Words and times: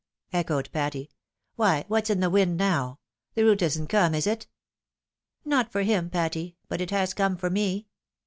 echoed 0.33 0.67
Patty." 0.71 1.11
Why, 1.57 1.85
what's 1.87 2.09
in 2.09 2.21
the 2.21 2.31
wind 2.31 2.57
now? 2.57 2.97
the 3.35 3.43
route 3.45 3.61
isn't 3.61 3.85
come, 3.85 4.15
is 4.15 4.25
it?"" 4.25 4.47
Not 5.45 5.71
for 5.71 5.83
him, 5.83 6.09
Patty, 6.09 6.57
but 6.67 6.81
it 6.81 6.89
has 6.89 7.13
come 7.13 7.37
for 7.37 7.51
me 7.51 7.85